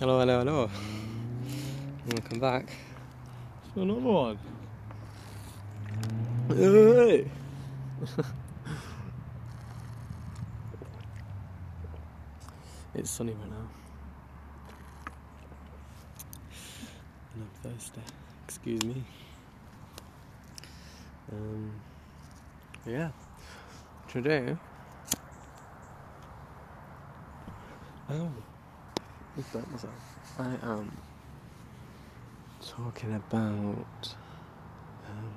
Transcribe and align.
Hello, 0.00 0.20
hello, 0.20 0.38
hello. 0.38 0.70
Welcome 2.06 2.38
back. 2.38 2.70
So 3.74 3.82
another 3.82 4.00
one. 4.00 4.38
Hey. 6.50 7.28
it's 12.94 13.10
sunny 13.10 13.32
right 13.32 13.50
now. 13.50 13.68
And 17.34 17.42
I'm 17.42 17.50
thirsty. 17.60 18.00
Excuse 18.46 18.84
me. 18.84 19.02
Um, 21.32 21.72
yeah. 22.86 23.10
Today. 24.06 24.56
Oh. 28.08 28.30
That 29.38 29.70
myself? 29.70 29.94
I 30.36 30.56
am 30.62 30.90
talking 32.60 33.14
about. 33.14 34.14
Um, 35.08 35.32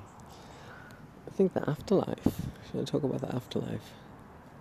I 1.28 1.30
think 1.30 1.54
the 1.54 1.70
afterlife. 1.70 2.42
Should 2.72 2.82
I 2.82 2.84
talk 2.84 3.04
about 3.04 3.22
the 3.22 3.34
afterlife 3.36 3.92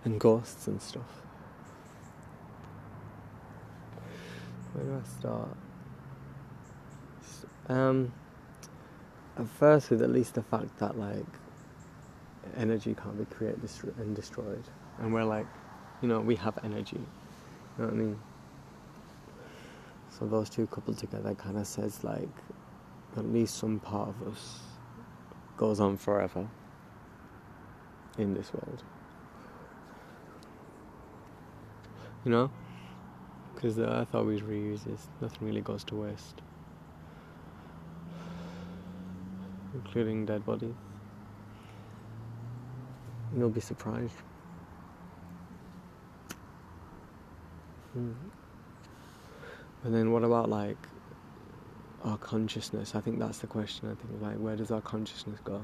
and 0.05 0.19
ghosts 0.19 0.67
and 0.67 0.79
stuff? 0.79 1.23
Where 4.73 4.85
do 4.85 5.01
I 5.03 5.19
start? 5.19 5.57
Um, 7.67 8.13
at 9.37 9.47
first, 9.47 9.89
with 9.89 10.03
at 10.03 10.11
least 10.11 10.35
the 10.35 10.43
fact 10.43 10.77
that 10.77 10.99
like 10.99 11.25
energy 12.55 12.93
can't 12.93 13.17
be 13.17 13.25
created 13.25 13.67
and 13.97 14.15
destroyed, 14.15 14.65
and 14.99 15.11
we're 15.11 15.23
like, 15.23 15.47
you 16.03 16.07
know, 16.07 16.19
we 16.19 16.35
have 16.35 16.59
energy. 16.63 16.97
You 16.97 17.79
know 17.79 17.85
what 17.85 17.93
I 17.93 17.97
mean? 17.97 18.19
So 20.21 20.27
those 20.27 20.51
two 20.51 20.67
coupled 20.67 20.99
together 20.99 21.33
kind 21.33 21.57
of 21.57 21.65
says 21.65 22.03
like, 22.03 22.29
at 23.17 23.25
least 23.25 23.57
some 23.57 23.79
part 23.79 24.09
of 24.09 24.27
us 24.31 24.59
goes 25.57 25.79
on 25.79 25.97
forever 25.97 26.47
in 28.19 28.35
this 28.35 28.53
world. 28.53 28.83
You 32.23 32.29
know? 32.29 32.51
Because 33.55 33.75
the 33.75 33.91
earth 33.91 34.13
always 34.13 34.41
reuses, 34.41 34.99
nothing 35.21 35.47
really 35.47 35.61
goes 35.61 35.83
to 35.85 35.95
waste. 35.95 36.43
Including 39.73 40.27
dead 40.27 40.45
bodies. 40.45 40.75
You'll 43.35 43.49
be 43.49 43.59
surprised. 43.59 44.13
Hmm. 47.93 48.11
And 49.83 49.93
then 49.93 50.11
what 50.11 50.23
about 50.23 50.49
like 50.49 50.77
our 52.03 52.17
consciousness? 52.17 52.93
I 52.95 53.01
think 53.01 53.19
that's 53.19 53.39
the 53.39 53.47
question. 53.47 53.89
I 53.89 53.95
think 53.95 54.21
like 54.21 54.37
where 54.37 54.55
does 54.55 54.71
our 54.71 54.81
consciousness 54.81 55.39
go? 55.43 55.63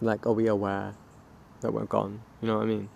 Like 0.00 0.26
are 0.26 0.32
we 0.32 0.48
aware 0.48 0.94
that 1.60 1.72
we're 1.72 1.84
gone? 1.84 2.20
You 2.40 2.48
know 2.48 2.58
what 2.58 2.64
I 2.64 2.66
mean? 2.66 2.88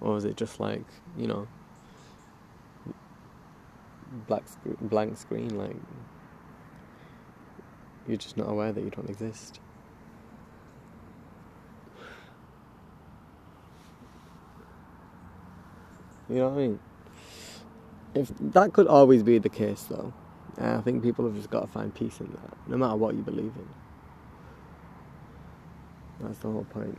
Or 0.00 0.16
is 0.16 0.24
it 0.24 0.36
just 0.36 0.60
like, 0.60 0.86
you 1.16 1.26
know, 1.26 1.48
black 4.28 4.46
sc- 4.46 4.78
blank 4.80 5.18
screen 5.18 5.58
like 5.58 5.76
you're 8.06 8.16
just 8.16 8.36
not 8.36 8.48
aware 8.48 8.72
that 8.72 8.82
you 8.82 8.90
don't 8.90 9.10
exist? 9.10 9.58
You 16.28 16.36
know 16.36 16.48
what 16.48 16.58
I 16.58 16.66
mean? 16.66 16.78
If 18.14 18.32
that 18.52 18.72
could 18.72 18.86
always 18.86 19.22
be 19.22 19.38
the 19.38 19.48
case, 19.48 19.84
though, 19.84 20.12
I 20.58 20.80
think 20.80 21.02
people 21.02 21.24
have 21.24 21.34
just 21.34 21.50
got 21.50 21.60
to 21.60 21.66
find 21.66 21.94
peace 21.94 22.20
in 22.20 22.26
that, 22.32 22.56
no 22.68 22.76
matter 22.76 22.96
what 22.96 23.14
you 23.14 23.22
believe 23.22 23.52
in. 23.56 23.68
That's 26.20 26.38
the 26.38 26.48
whole 26.48 26.64
point. 26.64 26.96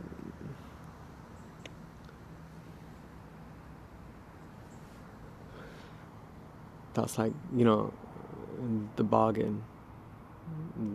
That's 6.94 7.18
like 7.18 7.32
you 7.54 7.64
know, 7.64 7.92
the 8.96 9.04
bargain, 9.04 9.64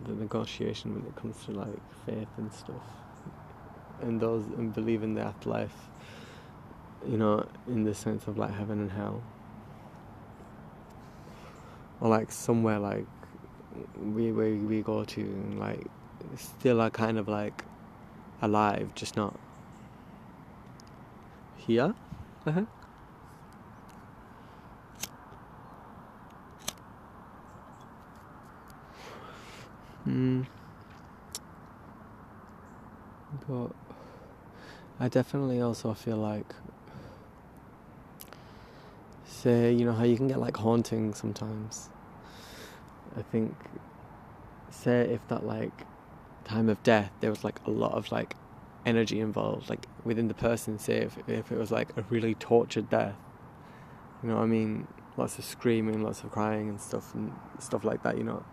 the 0.04 0.12
negotiation 0.12 0.94
when 0.94 1.04
it 1.06 1.16
comes 1.16 1.44
to 1.44 1.52
like 1.52 1.80
faith 2.06 2.28
and 2.38 2.52
stuff, 2.52 2.82
and 4.00 4.20
those 4.20 4.44
and 4.56 4.72
believe 4.72 5.02
in 5.02 5.14
the 5.14 5.22
afterlife 5.22 5.74
you 7.08 7.16
know, 7.16 7.41
in 7.66 7.84
the 7.84 7.94
sense 7.94 8.26
of 8.26 8.38
like 8.38 8.52
heaven 8.52 8.80
and 8.80 8.90
hell. 8.90 9.22
Or 12.00 12.08
like 12.08 12.32
somewhere 12.32 12.78
like 12.78 13.06
we 13.96 14.32
we 14.32 14.54
we 14.54 14.82
go 14.82 15.04
to 15.04 15.20
and 15.20 15.58
like 15.58 15.86
still 16.36 16.80
are 16.80 16.90
kind 16.90 17.18
of 17.18 17.28
like 17.28 17.64
alive, 18.40 18.94
just 18.94 19.16
not 19.16 19.38
here. 21.56 21.94
Uh-huh. 22.46 22.64
Hmm. 30.04 30.42
But 33.48 33.70
I 34.98 35.08
definitely 35.08 35.60
also 35.60 35.94
feel 35.94 36.16
like 36.16 36.52
say, 39.42 39.72
you 39.72 39.84
know, 39.84 39.92
how 39.92 40.04
you 40.04 40.16
can 40.16 40.28
get 40.28 40.38
like 40.38 40.56
haunting 40.56 41.14
sometimes. 41.14 41.88
I 43.16 43.22
think, 43.22 43.54
say, 44.70 45.00
if 45.00 45.26
that 45.28 45.44
like 45.44 45.86
time 46.44 46.68
of 46.68 46.82
death, 46.82 47.10
there 47.20 47.30
was 47.30 47.44
like 47.44 47.60
a 47.66 47.70
lot 47.70 47.92
of 47.92 48.10
like 48.12 48.36
energy 48.86 49.20
involved, 49.20 49.68
like 49.68 49.86
within 50.04 50.28
the 50.28 50.34
person, 50.34 50.78
say, 50.78 50.98
if, 50.98 51.18
if 51.28 51.50
it 51.50 51.58
was 51.58 51.70
like 51.70 51.96
a 51.96 52.02
really 52.08 52.34
tortured 52.34 52.88
death, 52.88 53.16
you 54.22 54.28
know 54.28 54.36
what 54.36 54.44
I 54.44 54.46
mean? 54.46 54.86
Lots 55.16 55.38
of 55.38 55.44
screaming, 55.44 56.02
lots 56.02 56.22
of 56.22 56.30
crying 56.30 56.68
and 56.68 56.80
stuff, 56.80 57.14
and 57.14 57.32
stuff 57.58 57.84
like 57.84 58.02
that, 58.04 58.16
you 58.16 58.24
know, 58.24 58.44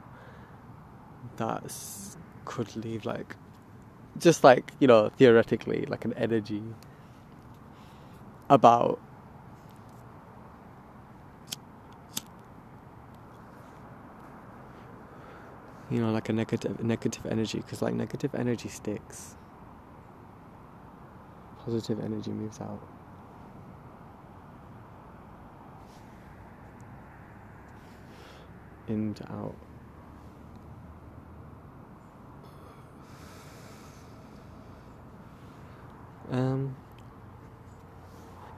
that 1.37 1.71
could 2.45 2.75
leave 2.75 3.05
like, 3.05 3.35
just 4.17 4.43
like, 4.43 4.71
you 4.79 4.87
know, 4.87 5.09
theoretically, 5.09 5.85
like 5.85 6.03
an 6.03 6.13
energy 6.13 6.63
about 8.49 8.99
you 15.91 15.99
know, 16.01 16.11
like 16.11 16.29
a 16.29 16.33
negative 16.33 16.83
negative 16.83 17.25
energy, 17.25 17.57
because 17.59 17.81
like 17.81 17.93
negative 17.93 18.35
energy 18.35 18.69
sticks. 18.69 19.35
Positive 21.65 21.99
energy 21.99 22.31
moves 22.31 22.61
out. 22.61 22.79
In 28.87 29.13
to 29.15 29.31
out. 29.31 29.55
Um, 36.31 36.75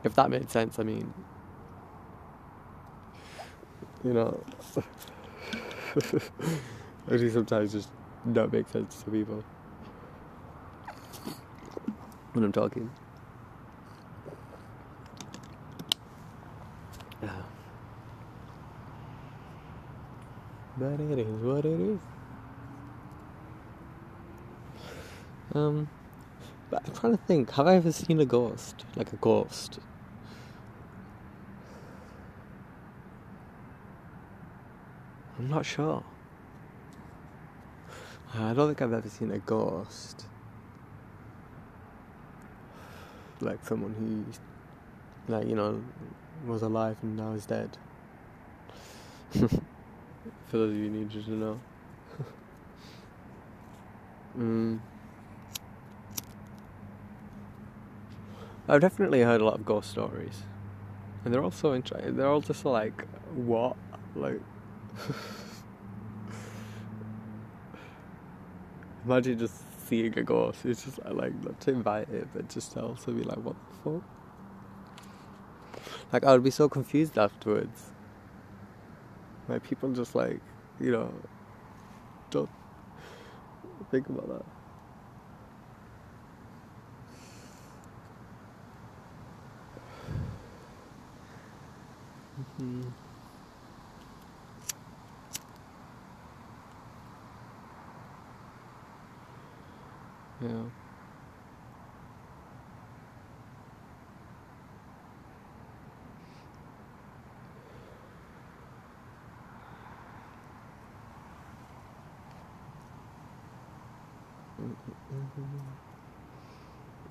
if 0.03 0.13
that 0.15 0.29
made 0.29 0.49
sense, 0.49 0.79
I 0.79 0.83
mean, 0.83 1.13
you 4.03 4.13
know. 4.13 4.43
Think 7.19 7.33
sometimes 7.33 7.73
just 7.73 7.89
not 8.23 8.53
make 8.53 8.69
sense 8.69 9.03
to 9.03 9.11
people 9.11 9.43
when 12.31 12.45
I'm 12.45 12.53
talking. 12.53 12.89
But 20.77 21.01
it 21.01 21.19
is 21.19 21.27
what 21.43 21.65
it 21.65 21.79
is. 21.81 21.99
Um, 25.53 25.89
but 26.69 26.81
I'm 26.87 26.93
trying 26.95 27.17
to 27.17 27.23
think. 27.25 27.51
Have 27.51 27.67
I 27.67 27.75
ever 27.75 27.91
seen 27.91 28.21
a 28.21 28.25
ghost? 28.25 28.85
Like 28.95 29.11
a 29.11 29.17
ghost? 29.17 29.79
I'm 35.37 35.49
not 35.49 35.65
sure. 35.65 36.05
I 38.33 38.53
don't 38.53 38.67
think 38.67 38.81
I've 38.81 38.93
ever 38.93 39.09
seen 39.09 39.31
a 39.31 39.39
ghost. 39.39 40.25
Like 43.41 43.65
someone 43.65 44.31
who, 45.27 45.33
like, 45.33 45.47
you 45.47 45.55
know, 45.55 45.83
was 46.45 46.61
alive 46.61 46.97
and 47.01 47.17
now 47.17 47.33
is 47.33 47.45
dead. 47.45 47.77
For 49.31 50.57
those 50.57 50.71
of 50.71 50.75
you 50.75 50.85
who 50.85 50.89
needed 50.89 51.25
to 51.25 51.31
know. 51.31 51.59
mm. 54.37 54.79
I've 58.67 58.81
definitely 58.81 59.21
heard 59.21 59.41
a 59.41 59.45
lot 59.45 59.55
of 59.55 59.65
ghost 59.65 59.89
stories. 59.89 60.43
And 61.25 61.33
they're 61.33 61.43
all 61.43 61.51
so 61.51 61.75
interesting. 61.75 62.15
They're 62.15 62.27
all 62.27 62.41
just 62.41 62.63
like, 62.63 63.05
what? 63.35 63.75
Like, 64.15 64.39
imagine 69.05 69.37
just 69.39 69.55
seeing 69.87 70.17
a 70.17 70.23
ghost. 70.23 70.65
It's 70.65 70.83
just 70.85 70.99
like 71.11 71.33
not 71.43 71.59
to 71.61 71.71
invite 71.71 72.09
it, 72.09 72.27
but 72.33 72.49
just 72.49 72.73
to 72.73 72.83
also 72.83 73.11
be 73.11 73.23
like, 73.23 73.37
what 73.37 73.55
the 73.69 73.73
fuck? 73.83 74.03
Like 76.13 76.23
I 76.25 76.33
would 76.33 76.43
be 76.43 76.51
so 76.51 76.69
confused 76.69 77.17
afterwards. 77.17 77.91
Like 79.47 79.63
people 79.63 79.91
just 79.91 80.15
like, 80.15 80.41
you 80.79 80.91
know, 80.91 81.21
don't 82.31 82.49
think 83.89 84.09
about 84.09 84.27
that. 84.29 84.45
hmm 92.57 93.10
Yeah. 100.41 100.63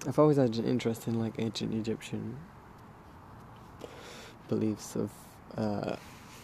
I've 0.07 0.19
always 0.19 0.39
had 0.39 0.57
an 0.57 0.65
interest 0.65 1.07
in 1.07 1.19
like 1.21 1.35
ancient 1.39 1.75
Egyptian 1.75 2.37
beliefs 4.49 4.97
of 4.97 5.11
uh, 5.57 5.97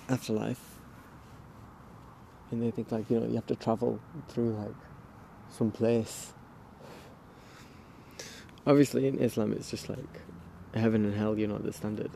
afterlife, 0.09 0.61
and 2.51 2.63
they 2.63 2.71
think 2.71 2.93
like 2.93 3.11
you 3.11 3.19
know 3.19 3.27
you 3.27 3.35
have 3.35 3.47
to 3.47 3.57
travel 3.57 3.99
through 4.29 4.51
like 4.53 4.75
some 5.51 5.71
place. 5.71 6.33
Obviously, 8.67 9.07
in 9.07 9.19
Islam, 9.21 9.53
it's 9.53 9.71
just 9.71 9.89
like 9.89 10.21
heaven 10.75 11.05
and 11.05 11.15
hell. 11.15 11.39
You 11.39 11.47
know 11.47 11.59
the 11.59 11.73
standard. 11.73 12.11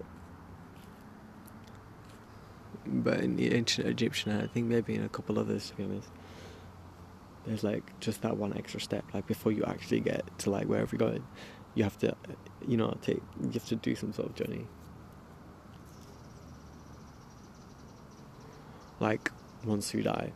But 2.86 3.20
in 3.20 3.36
the 3.36 3.54
ancient 3.54 3.86
Egyptian, 3.86 4.32
I 4.40 4.46
think 4.48 4.66
maybe 4.66 4.94
in 4.94 5.04
a 5.04 5.08
couple 5.08 5.38
others, 5.38 5.70
to 5.70 5.76
be 5.76 5.84
honest, 5.84 6.08
there's 7.46 7.62
like 7.62 7.98
just 8.00 8.22
that 8.22 8.36
one 8.36 8.56
extra 8.56 8.80
step. 8.80 9.04
Like 9.14 9.26
before 9.26 9.52
you 9.52 9.64
actually 9.64 10.00
get 10.00 10.26
to 10.38 10.50
like 10.50 10.66
wherever 10.66 10.96
you're 10.96 11.10
going, 11.10 11.24
you 11.74 11.84
have 11.84 11.98
to, 11.98 12.16
you 12.66 12.76
know, 12.76 12.96
take 13.00 13.22
you 13.40 13.50
have 13.52 13.66
to 13.66 13.76
do 13.76 13.94
some 13.94 14.12
sort 14.12 14.28
of 14.28 14.34
journey. 14.34 14.66
Like 18.98 19.30
once 19.64 19.94
you 19.94 20.02
die. 20.02 20.32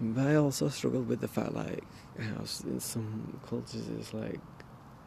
But 0.00 0.26
I 0.26 0.36
also 0.36 0.68
struggle 0.68 1.02
with 1.02 1.20
the 1.20 1.28
fact, 1.28 1.52
like, 1.54 1.82
in 2.18 2.80
some 2.80 3.40
cultures 3.48 3.88
it's 3.98 4.14
like 4.14 4.40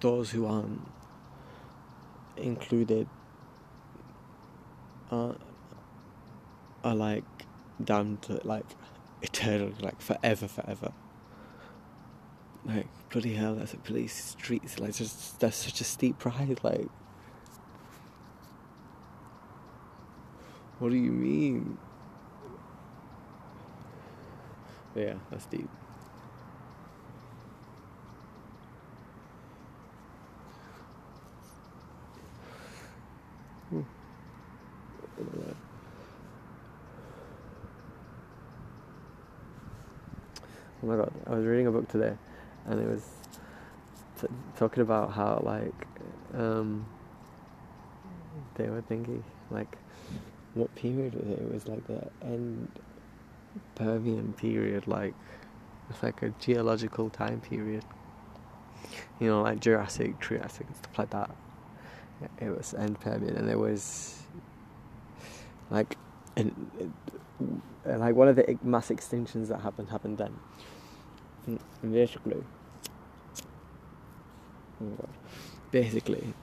those 0.02 0.32
who 0.32 0.46
aren't 0.46 0.82
included 2.38 3.08
are, 5.12 5.36
are 6.84 6.96
like 6.96 7.24
damned 7.84 8.22
to 8.24 8.42
like 8.44 8.66
eternally, 9.22 9.76
like 9.82 10.02
forever, 10.02 10.48
forever. 10.48 10.92
Like 12.64 12.88
bloody 13.10 13.34
hell, 13.34 13.56
that's 13.56 13.74
a 13.74 13.78
police 13.78 14.14
streets. 14.14 14.80
Like 14.80 14.94
just 14.96 15.40
that's 15.40 15.58
such 15.58 15.82
a 15.82 15.84
steep 15.84 16.20
price. 16.20 16.58
Like, 16.64 16.88
what 20.80 20.92
do 20.92 20.96
you 20.96 21.12
mean? 21.12 21.78
Yeah, 24.96 25.16
that's 25.32 25.46
deep. 25.46 25.70
Hmm. 33.70 33.82
Oh 40.84 40.88
my 40.88 40.96
god, 40.96 41.12
I 41.26 41.36
was 41.36 41.46
reading 41.46 41.68
a 41.68 41.72
book 41.72 41.88
today 41.88 42.16
and 42.68 42.80
it 42.80 42.88
was 42.88 43.04
t- 44.20 44.28
talking 44.56 44.84
about 44.84 45.12
how, 45.12 45.42
like, 45.44 45.88
um, 46.34 46.86
they 48.56 48.70
were 48.70 48.82
thinking, 48.82 49.24
like, 49.50 49.78
what 50.54 50.74
period 50.76 51.16
was 51.16 51.28
it? 51.28 51.40
It 51.40 51.54
was 51.54 51.68
like 51.68 51.86
the 51.88 52.10
end 52.24 52.68
Permian 53.76 54.34
period, 54.34 54.88
like 54.88 55.14
it's 55.90 56.02
like 56.04 56.22
a 56.22 56.30
geological 56.40 57.10
time 57.10 57.42
period. 57.42 57.84
You 59.20 59.28
know, 59.28 59.42
like 59.42 59.60
Jurassic, 59.60 60.20
Triassic, 60.20 60.68
stuff 60.76 60.98
like 60.98 61.10
that. 61.12 61.30
It 62.40 62.50
was 62.50 62.74
end 62.74 63.00
Permian, 63.00 63.36
and 63.36 63.48
there 63.48 63.58
was 63.58 64.24
like, 65.70 65.98
and, 66.36 66.92
like 67.86 68.16
one 68.16 68.28
of 68.28 68.36
the 68.36 68.58
mass 68.64 68.90
extinctions 68.90 69.48
that 69.48 69.62
happened 69.62 69.90
happened 69.90 70.18
then. 70.18 70.36
Basically, 71.84 72.44
basically, 75.72 76.34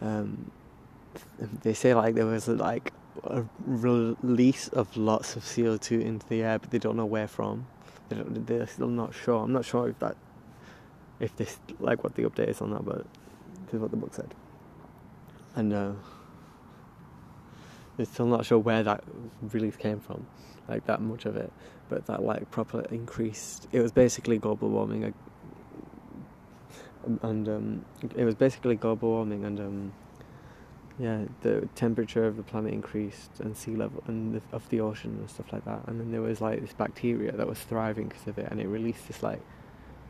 um, 0.00 0.50
they 1.62 1.74
say 1.74 1.94
like 1.94 2.14
there 2.14 2.26
was 2.26 2.48
like 2.48 2.92
a 3.24 3.44
release 3.66 4.68
of 4.68 4.96
lots 4.96 5.36
of 5.36 5.42
CO2 5.42 6.02
into 6.02 6.26
the 6.28 6.42
air, 6.42 6.58
but 6.58 6.70
they 6.70 6.78
don't 6.78 6.96
know 6.96 7.06
where 7.06 7.28
from. 7.28 7.66
They 8.08 8.16
don't, 8.16 8.46
they're 8.46 8.66
still 8.66 8.88
not 8.88 9.14
sure. 9.14 9.44
I'm 9.44 9.52
not 9.52 9.64
sure 9.64 9.88
if 9.88 9.98
that, 9.98 10.16
if 11.20 11.36
this, 11.36 11.58
like 11.78 12.02
what 12.02 12.14
the 12.14 12.24
update 12.24 12.48
is 12.48 12.60
on 12.60 12.70
that, 12.72 12.84
but 12.84 13.06
this 13.66 13.74
is 13.74 13.80
what 13.80 13.90
the 13.90 13.96
book 13.96 14.14
said. 14.14 14.34
And 15.54 15.72
uh, 15.72 15.92
they're 17.96 18.06
still 18.06 18.26
not 18.26 18.46
sure 18.46 18.58
where 18.58 18.82
that 18.82 19.04
release 19.42 19.76
came 19.76 20.00
from, 20.00 20.26
like 20.68 20.86
that 20.86 21.00
much 21.00 21.26
of 21.26 21.36
it, 21.36 21.52
but 21.92 22.06
that 22.06 22.22
like 22.22 22.50
proper 22.50 22.80
increased. 22.90 23.68
It 23.72 23.80
was 23.80 23.92
basically 23.92 24.38
global 24.38 24.68
warming, 24.70 25.12
and 27.22 27.48
um, 27.48 27.84
it 28.16 28.24
was 28.24 28.34
basically 28.34 28.76
global 28.76 29.10
warming 29.10 29.44
and. 29.44 29.60
Um, 29.60 29.92
yeah, 30.98 31.22
the 31.40 31.68
temperature 31.74 32.26
of 32.26 32.36
the 32.36 32.42
planet 32.42 32.72
increased 32.72 33.40
and 33.40 33.56
sea 33.56 33.74
level 33.74 34.04
and 34.06 34.34
the, 34.34 34.42
of 34.52 34.68
the 34.68 34.80
ocean 34.80 35.16
and 35.18 35.30
stuff 35.30 35.50
like 35.52 35.64
that. 35.64 35.80
And 35.86 35.98
then 35.98 36.12
there 36.12 36.20
was 36.20 36.40
like 36.40 36.60
this 36.60 36.74
bacteria 36.74 37.32
that 37.32 37.46
was 37.46 37.58
thriving 37.58 38.08
because 38.08 38.26
of 38.26 38.38
it, 38.38 38.48
and 38.50 38.60
it 38.60 38.68
released 38.68 39.08
this 39.08 39.22
like 39.22 39.40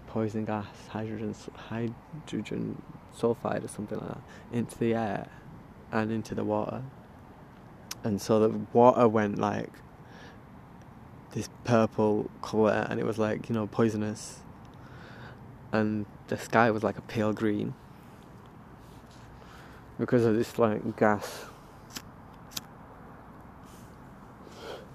poison 0.09 0.45
gas, 0.45 0.67
hydrogen 0.89 1.35
hydrogen 1.69 2.83
sulfide 3.17 3.65
or 3.65 3.69
something 3.69 3.99
like 3.99 4.09
that, 4.09 4.23
into 4.53 4.79
the 4.79 4.95
air 4.95 5.29
and 5.93 6.11
into 6.11 6.35
the 6.35 6.45
water. 6.45 6.83
And 8.05 8.21
so 8.21 8.41
the 8.41 8.49
water 8.73 9.09
went 9.09 9.39
like 9.39 9.73
this 11.33 11.49
purple 11.65 12.31
color, 12.41 12.87
and 12.89 13.01
it 13.01 13.05
was 13.05 13.19
like 13.19 13.49
you 13.49 13.55
know 13.55 13.67
poisonous. 13.67 14.39
And 15.73 16.05
the 16.29 16.37
sky 16.37 16.71
was 16.71 16.83
like 16.83 16.99
a 16.99 17.03
pale 17.03 17.33
green 17.33 17.75
because 19.99 20.25
of 20.25 20.37
this 20.37 20.59
like 20.59 20.97
gas. 20.97 21.47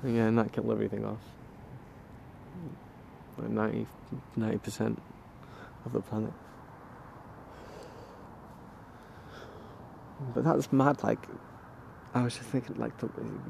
Yeah, 0.04 0.28
and 0.28 0.38
that 0.38 0.54
killed 0.54 0.70
everything 0.72 1.04
off. 1.06 1.18
Like 3.38 3.50
90 3.50 4.58
percent 4.60 5.02
of 5.86 5.94
the 5.94 6.02
planet. 6.02 6.34
But 10.34 10.44
that's 10.44 10.72
mad. 10.72 11.04
Like, 11.04 11.28
I 12.14 12.24
was 12.24 12.36
just 12.36 12.50
thinking, 12.50 12.76
like, 12.78 12.94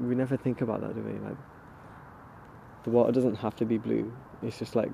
we 0.00 0.14
never 0.14 0.36
think 0.36 0.60
about 0.60 0.82
that, 0.82 0.94
do 0.94 1.00
we? 1.00 1.12
Like, 1.18 1.36
the 2.88 2.94
water 2.94 3.12
doesn't 3.12 3.34
have 3.36 3.54
to 3.54 3.66
be 3.66 3.76
blue. 3.76 4.10
It's 4.42 4.58
just 4.58 4.74
like 4.74 4.90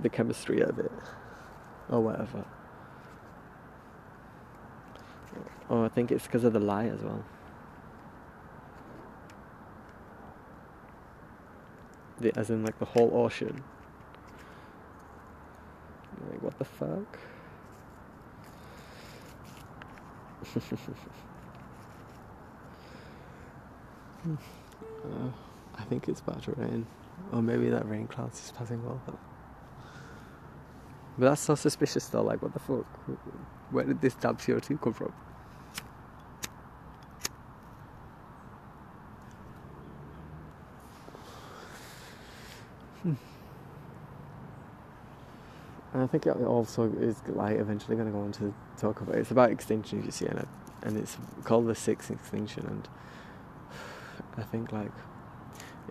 the 0.00 0.08
chemistry 0.08 0.60
of 0.60 0.76
it, 0.80 0.90
or 1.88 2.00
whatever. 2.00 2.44
Oh, 5.70 5.84
I 5.84 5.88
think 5.88 6.10
it's 6.10 6.26
because 6.26 6.42
of 6.42 6.52
the 6.52 6.58
light 6.58 6.90
as 6.90 7.00
well. 7.00 7.24
The, 12.20 12.36
as 12.36 12.50
in, 12.50 12.64
like, 12.64 12.78
the 12.80 12.84
whole 12.84 13.10
ocean. 13.14 13.62
Like, 16.30 16.42
what 16.42 16.58
the 16.58 16.64
fuck? 16.64 17.18
uh, 25.04 25.30
I 25.76 25.82
think 25.82 26.08
it's 26.08 26.20
about 26.20 26.42
to 26.44 26.52
rain. 26.52 26.86
Or 27.32 27.42
maybe 27.42 27.68
that 27.70 27.88
rain 27.88 28.06
cloud 28.06 28.32
is 28.32 28.52
passing 28.56 28.80
over. 28.84 29.18
But 31.16 31.26
that's 31.26 31.40
so 31.42 31.54
suspicious 31.54 32.06
though, 32.08 32.22
like 32.22 32.42
what 32.42 32.52
the 32.52 32.58
fuck? 32.58 32.84
Where 33.70 33.84
did 33.84 34.00
this 34.00 34.14
damn 34.14 34.36
CO2 34.36 34.80
come 34.80 34.92
from? 34.92 35.12
Hmm. 43.02 43.14
And 45.92 46.02
I 46.02 46.06
think 46.08 46.26
it 46.26 46.36
also 46.42 46.92
is 46.94 47.16
like 47.28 47.58
eventually 47.58 47.96
going 47.96 48.08
to 48.08 48.12
go 48.12 48.22
on 48.22 48.32
to 48.32 48.52
talk 48.76 49.00
about 49.00 49.14
it's 49.14 49.30
about 49.30 49.50
extinction, 49.52 50.04
you 50.04 50.10
see, 50.10 50.26
and, 50.26 50.44
and 50.82 50.96
it's 50.96 51.16
called 51.44 51.68
the 51.68 51.74
sixth 51.76 52.10
extinction. 52.10 52.66
And 52.66 52.88
I 54.36 54.42
think 54.42 54.72
like 54.72 54.90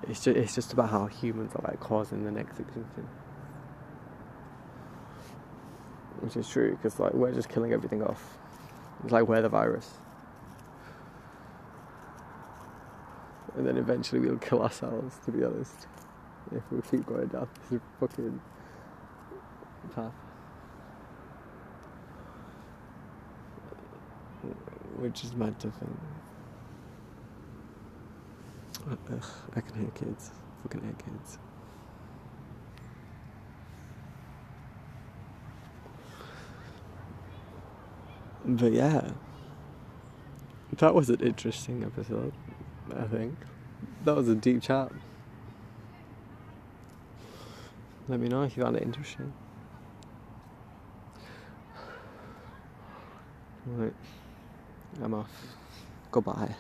it's 0.08 0.24
just 0.24 0.38
it's 0.38 0.56
just 0.56 0.74
about 0.74 0.90
how 0.90 1.06
humans 1.08 1.54
are 1.56 1.64
like 1.70 1.80
causing 1.80 2.26
the 2.26 2.32
next 2.32 2.60
extinction, 2.60 3.08
which 6.22 6.36
is 6.38 6.48
true 6.50 6.72
because 6.72 7.00
like 7.00 7.14
we're 7.14 7.34
just 7.34 7.50
killing 7.50 7.74
everything 7.74 8.04
off. 8.04 8.38
It's 9.04 9.14
like 9.14 9.28
we're 9.28 9.42
the 9.42 9.50
virus, 9.50 9.90
and 13.56 13.68
then 13.68 13.78
eventually 13.78 14.22
we'll 14.22 14.38
kill 14.38 14.62
ourselves. 14.62 15.18
To 15.26 15.32
be 15.32 15.44
honest, 15.44 15.88
if 16.56 16.64
we 16.72 16.82
keep 16.82 17.06
going 17.06 17.28
down 17.28 17.48
this 17.72 17.82
fucking 18.00 18.42
path. 19.96 20.14
Which 24.98 25.24
is 25.24 25.34
mad 25.34 25.60
to 25.62 25.72
think. 25.72 25.98
Ugh, 28.90 29.24
I 29.56 29.62
can 29.62 29.80
hear 29.80 29.92
kids. 29.92 30.32
Fucking 30.64 30.82
hear 30.82 30.94
kids. 30.94 31.38
But 38.46 38.74
yeah, 38.74 39.12
that 40.78 40.94
was 40.94 41.10
an 41.10 41.22
interesting 41.22 41.84
episode, 41.84 42.34
I 42.94 43.04
think. 43.04 43.36
That 44.04 44.16
was 44.18 44.28
a 44.28 44.36
deep 44.36 44.62
chat. 44.62 44.92
Let 48.10 48.20
me 48.20 48.28
know 48.28 48.44
if 48.44 48.58
you 48.58 48.64
found 48.64 48.76
it 48.76 48.84
interesting. 48.84 49.34
Right, 53.66 53.94
I'm 55.02 55.14
off. 55.14 55.32
Goodbye. 56.12 56.54